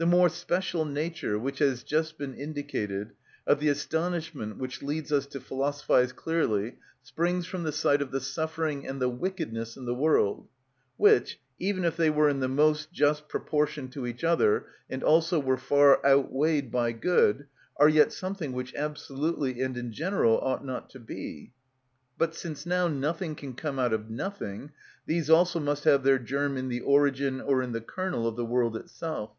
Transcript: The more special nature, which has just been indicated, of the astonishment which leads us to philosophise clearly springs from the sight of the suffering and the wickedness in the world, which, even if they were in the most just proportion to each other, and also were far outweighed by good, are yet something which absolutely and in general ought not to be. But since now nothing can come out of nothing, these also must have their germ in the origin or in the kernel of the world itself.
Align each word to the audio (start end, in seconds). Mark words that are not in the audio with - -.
The 0.00 0.06
more 0.06 0.28
special 0.30 0.84
nature, 0.84 1.38
which 1.38 1.60
has 1.60 1.84
just 1.84 2.18
been 2.18 2.34
indicated, 2.34 3.12
of 3.46 3.60
the 3.60 3.68
astonishment 3.68 4.58
which 4.58 4.82
leads 4.82 5.12
us 5.12 5.26
to 5.26 5.38
philosophise 5.38 6.12
clearly 6.12 6.74
springs 7.04 7.46
from 7.46 7.62
the 7.62 7.70
sight 7.70 8.02
of 8.02 8.10
the 8.10 8.18
suffering 8.20 8.84
and 8.84 9.00
the 9.00 9.08
wickedness 9.08 9.76
in 9.76 9.84
the 9.84 9.94
world, 9.94 10.48
which, 10.96 11.38
even 11.60 11.84
if 11.84 11.96
they 11.96 12.10
were 12.10 12.28
in 12.28 12.40
the 12.40 12.48
most 12.48 12.90
just 12.92 13.28
proportion 13.28 13.86
to 13.90 14.04
each 14.04 14.24
other, 14.24 14.66
and 14.90 15.04
also 15.04 15.38
were 15.38 15.56
far 15.56 16.04
outweighed 16.04 16.72
by 16.72 16.90
good, 16.90 17.46
are 17.76 17.88
yet 17.88 18.12
something 18.12 18.50
which 18.52 18.74
absolutely 18.74 19.60
and 19.62 19.76
in 19.76 19.92
general 19.92 20.36
ought 20.38 20.64
not 20.64 20.90
to 20.90 20.98
be. 20.98 21.52
But 22.18 22.34
since 22.34 22.66
now 22.66 22.88
nothing 22.88 23.36
can 23.36 23.54
come 23.54 23.78
out 23.78 23.92
of 23.92 24.10
nothing, 24.10 24.72
these 25.06 25.30
also 25.30 25.60
must 25.60 25.84
have 25.84 26.02
their 26.02 26.18
germ 26.18 26.56
in 26.56 26.66
the 26.68 26.80
origin 26.80 27.40
or 27.40 27.62
in 27.62 27.70
the 27.70 27.80
kernel 27.80 28.26
of 28.26 28.34
the 28.34 28.44
world 28.44 28.76
itself. 28.76 29.36